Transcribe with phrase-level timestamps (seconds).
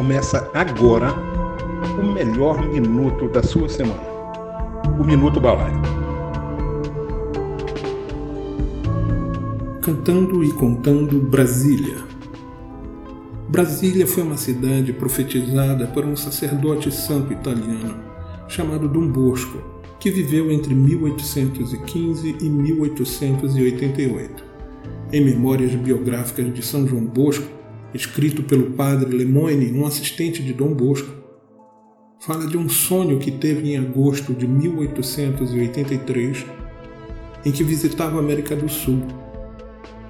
[0.00, 1.12] Começa agora
[2.02, 4.00] o melhor minuto da sua semana.
[4.98, 5.78] O Minuto Balaio.
[9.82, 11.98] Cantando e contando Brasília.
[13.46, 18.02] Brasília foi uma cidade profetizada por um sacerdote santo italiano
[18.48, 19.58] chamado Dom Bosco,
[20.00, 24.44] que viveu entre 1815 e 1888.
[25.12, 27.59] Em Memórias Biográficas de São João Bosco,
[27.94, 31.10] escrito pelo padre Lemoyne, um assistente de Dom Bosco,
[32.20, 36.44] fala de um sonho que teve em agosto de 1883,
[37.44, 39.02] em que visitava a América do Sul,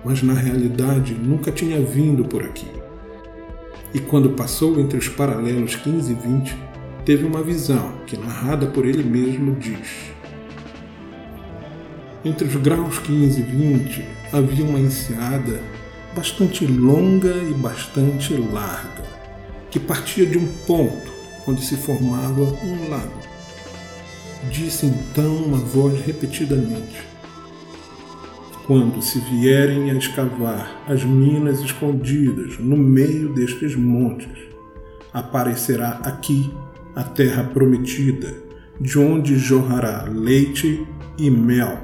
[0.04, 2.66] mas na realidade nunca tinha vindo por aqui.
[3.94, 6.56] E quando passou entre os paralelos 15 e 20,
[7.04, 10.12] teve uma visão que, narrada por ele mesmo, diz:
[12.24, 15.60] Entre os graus 15 e 20 havia uma enseada
[16.20, 19.02] bastante longa e bastante larga,
[19.70, 21.10] que partia de um ponto
[21.48, 23.20] onde se formava um lago.
[24.50, 27.02] Disse então uma voz repetidamente:
[28.66, 34.38] Quando se vierem a escavar as minas escondidas no meio destes montes,
[35.14, 36.52] aparecerá aqui
[36.94, 38.30] a terra prometida,
[38.78, 41.78] de onde jorrará leite e mel.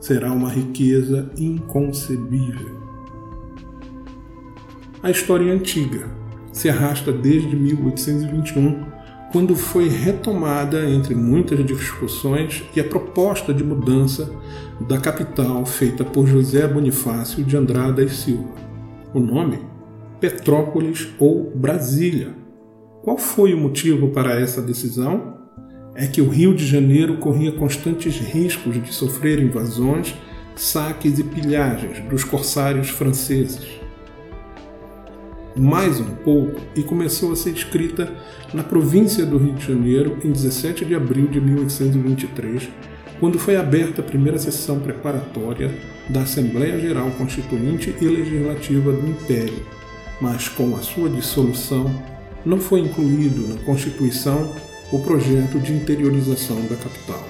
[0.00, 2.85] Será uma riqueza inconcebível.
[5.02, 6.08] A história é antiga,
[6.52, 8.86] se arrasta desde 1821,
[9.30, 14.32] quando foi retomada entre muitas discussões e a proposta de mudança
[14.88, 18.54] da capital feita por José Bonifácio de Andrada e Silva.
[19.12, 19.58] O nome?
[20.18, 22.34] Petrópolis ou Brasília.
[23.02, 25.36] Qual foi o motivo para essa decisão?
[25.94, 30.14] É que o Rio de Janeiro corria constantes riscos de sofrer invasões,
[30.54, 33.85] saques e pilhagens dos corsários franceses
[35.58, 38.12] mais um pouco e começou a ser escrita
[38.52, 42.68] na província do Rio de Janeiro em 17 de abril de 1823,
[43.18, 45.74] quando foi aberta a primeira sessão preparatória
[46.10, 49.62] da Assembleia Geral Constituinte e Legislativa do Império,
[50.20, 51.90] mas com a sua dissolução
[52.44, 54.52] não foi incluído na Constituição
[54.92, 57.26] o projeto de interiorização da capital.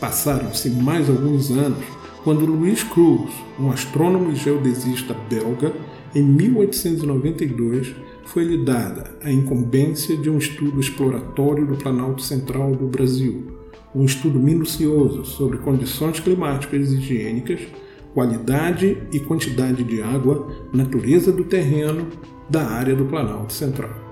[0.00, 1.84] Passaram-se mais alguns anos
[2.22, 3.30] quando Louis Cruz,
[3.60, 5.72] um astrônomo e geodesista belga,
[6.14, 7.94] em 1892
[8.24, 13.58] foi-lhe dada a incumbência de um estudo exploratório do Planalto Central do Brasil,
[13.94, 17.60] um estudo minucioso sobre condições climáticas e higiênicas,
[18.14, 22.08] qualidade e quantidade de água, natureza do terreno
[22.48, 24.04] da área do Planalto Central.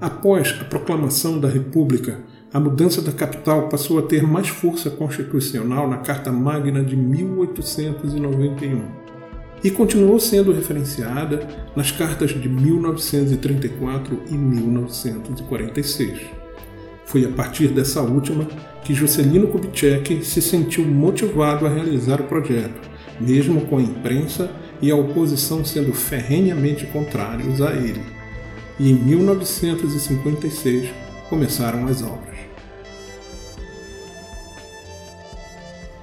[0.00, 2.20] Após a proclamação da República,
[2.54, 8.80] a mudança da capital passou a ter mais força constitucional na Carta Magna de 1891
[9.64, 16.20] e continuou sendo referenciada nas cartas de 1934 e 1946.
[17.04, 18.46] Foi a partir dessa última
[18.84, 22.88] que Juscelino Kubitschek se sentiu motivado a realizar o projeto,
[23.18, 24.48] mesmo com a imprensa
[24.80, 28.17] e a oposição sendo ferrenhamente contrários a ele
[28.78, 30.90] e em 1956
[31.28, 32.38] começaram as obras.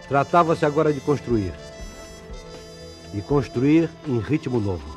[0.08, 1.54] Tratava-se agora de construir.
[3.14, 4.96] E construir em ritmo novo.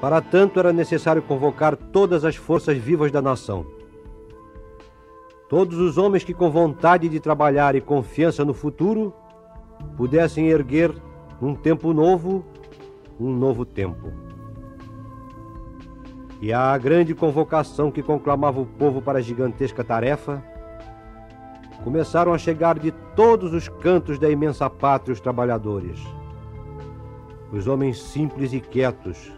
[0.00, 3.66] Para tanto, era necessário convocar todas as forças vivas da nação.
[5.48, 9.12] Todos os homens que, com vontade de trabalhar e confiança no futuro,
[9.96, 10.94] pudessem erguer
[11.42, 12.44] um tempo novo,
[13.18, 14.33] um novo tempo.
[16.44, 20.44] E a grande convocação que conclamava o povo para a gigantesca tarefa,
[21.82, 25.98] começaram a chegar de todos os cantos da imensa pátria os trabalhadores.
[27.50, 29.32] Os homens simples e quietos,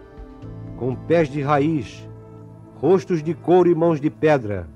[0.76, 2.10] com pés de raiz,
[2.74, 4.68] rostos de couro e mãos de pedra,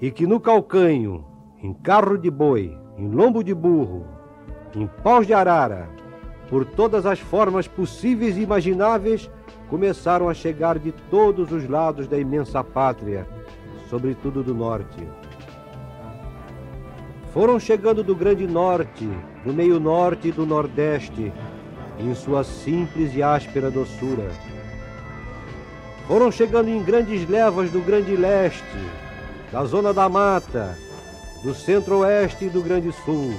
[0.00, 1.26] e que no calcanho,
[1.62, 4.06] em carro de boi, em lombo de burro,
[4.74, 5.90] em paus de arara,
[6.48, 9.30] por todas as formas possíveis e imagináveis,
[9.72, 13.26] começaram a chegar de todos os lados da imensa pátria,
[13.88, 15.08] sobretudo do norte.
[17.32, 19.08] Foram chegando do grande norte,
[19.42, 21.32] do meio norte e do nordeste,
[21.98, 24.30] em sua simples e áspera doçura.
[26.06, 28.62] Foram chegando em grandes levas do grande leste,
[29.50, 30.76] da zona da mata,
[31.42, 33.32] do centro-oeste e do grande sul.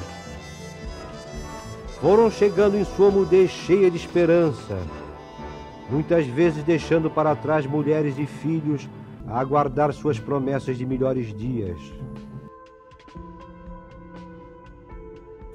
[2.02, 4.80] Foram chegando em sua mudez cheia de esperança,
[5.90, 8.88] muitas vezes deixando para trás mulheres e filhos
[9.28, 11.78] a aguardar suas promessas de melhores dias.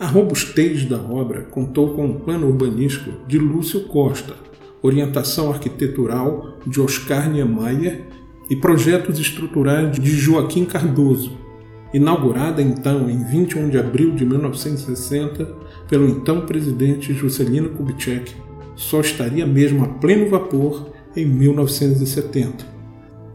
[0.00, 4.34] A robustez da obra contou com um plano urbanístico de Lúcio Costa,
[4.80, 8.06] orientação arquitetural de Oscar Niemeyer
[8.48, 11.36] e projetos estruturais de Joaquim Cardoso,
[11.92, 15.44] inaugurada então em 21 de abril de 1960
[15.88, 18.34] pelo então presidente Juscelino Kubitschek,
[18.78, 22.64] só estaria mesmo a pleno vapor em 1970.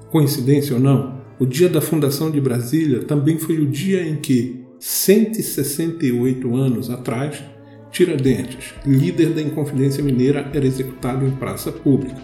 [0.10, 4.64] Coincidência ou não, o dia da fundação de Brasília também foi o dia em que,
[4.80, 7.44] 168 anos atrás,
[7.92, 12.24] Tiradentes, líder da Inconfidência Mineira, era executado em praça pública.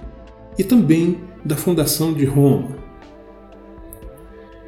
[0.57, 2.69] E também da fundação de Roma.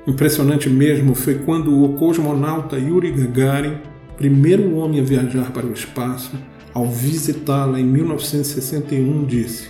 [0.05, 3.77] Impressionante mesmo foi quando o cosmonauta Yuri Gagarin,
[4.17, 6.37] primeiro homem a viajar para o espaço,
[6.73, 9.69] ao visitá-la em 1961, disse: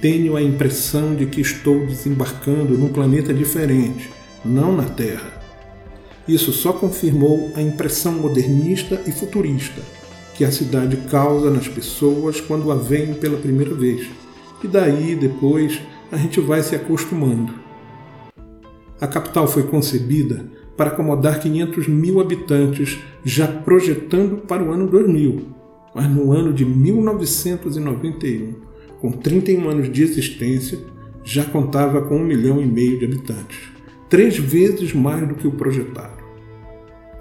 [0.00, 4.10] Tenho a impressão de que estou desembarcando num planeta diferente,
[4.44, 5.38] não na Terra.
[6.26, 9.80] Isso só confirmou a impressão modernista e futurista
[10.38, 14.08] que a cidade causa nas pessoas quando a veem pela primeira vez.
[14.62, 15.80] E daí, depois,
[16.12, 17.52] a gente vai se acostumando.
[19.00, 20.46] A capital foi concebida
[20.76, 25.57] para acomodar 500 mil habitantes, já projetando para o ano 2000.
[25.98, 28.54] Mas no ano de 1991,
[29.00, 30.78] com 31 anos de existência,
[31.24, 33.58] já contava com um milhão e meio de habitantes,
[34.08, 36.22] três vezes mais do que o projetado.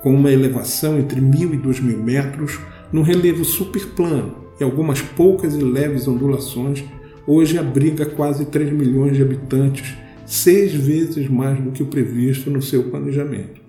[0.04, 2.60] Com uma elevação entre mil e dois mil metros,
[2.94, 6.84] num relevo superplano e algumas poucas e leves ondulações,
[7.26, 12.62] hoje abriga quase 3 milhões de habitantes, seis vezes mais do que o previsto no
[12.62, 13.60] seu planejamento.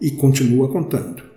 [0.00, 1.33] E continua contando.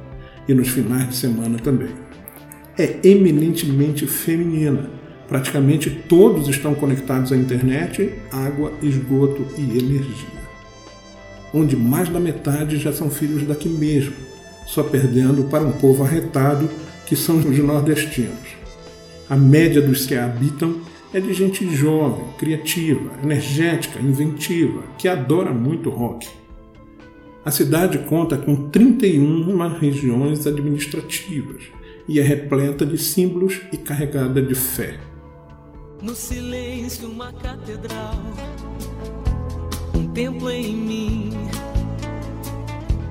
[0.48, 1.90] e nos finais de semana também.
[2.78, 4.92] É eminentemente feminina.
[5.28, 10.38] Praticamente todos estão conectados à internet, água, esgoto e energia.
[11.52, 14.27] Onde mais da metade já são filhos daqui mesmo,
[14.68, 16.70] só perdendo para um povo arretado
[17.08, 18.58] que são os nordestinos.
[19.30, 20.82] A média dos que a habitam
[21.14, 26.28] é de gente jovem, criativa, energética, inventiva, que adora muito rock.
[27.44, 31.64] A cidade conta com 31 regiões administrativas
[32.08, 35.00] e é repleta de símbolos e carregada de fé.
[36.02, 38.16] No silêncio, uma catedral,
[39.96, 41.30] um templo em mim,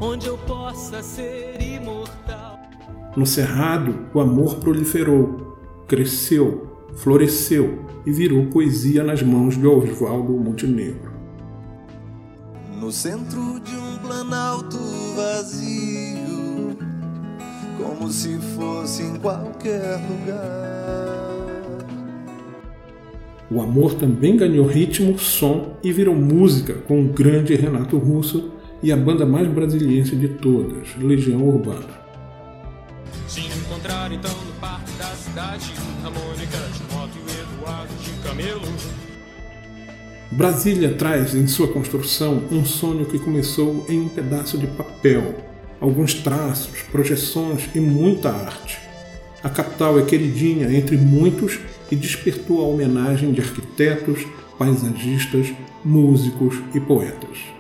[0.00, 2.60] onde eu possa ser imortal.
[3.16, 5.56] No Cerrado, o amor proliferou,
[5.88, 11.12] cresceu, floresceu e virou poesia nas mãos de Oswaldo Montenegro.
[12.78, 14.76] No centro de um planalto
[15.16, 16.76] vazio,
[17.78, 21.36] como se fosse em qualquer lugar.
[23.50, 28.55] O amor também ganhou ritmo, som e virou música com o grande Renato Russo
[28.86, 31.88] e a banda mais brasiliense de todas, Legião Urbana.
[33.26, 35.72] Se encontrar então no parque da cidade,
[36.04, 38.62] a Mônica de moto e o Eduardo de camelo.
[40.30, 45.34] Brasília traz em sua construção um sonho que começou em um pedaço de papel,
[45.80, 48.78] alguns traços, projeções e muita arte.
[49.42, 51.58] A capital é queridinha entre muitos
[51.90, 54.24] e despertou a homenagem de arquitetos,
[54.56, 55.52] paisagistas,
[55.84, 57.56] músicos e poetas.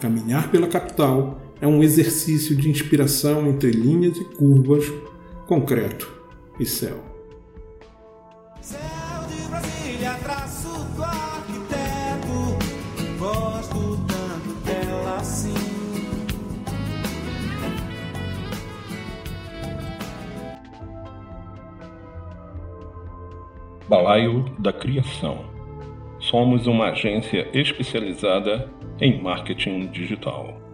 [0.00, 4.90] Caminhar pela capital é um exercício de inspiração entre linhas e curvas,
[5.46, 6.10] concreto
[6.58, 7.04] e céu.
[8.62, 8.80] Céu
[9.28, 12.58] de Brasília, traço do arquiteto,
[13.18, 15.52] gosto tanto dela assim.
[23.86, 25.44] Balaio da Criação.
[26.18, 30.69] Somos uma agência especializada em marketing digital.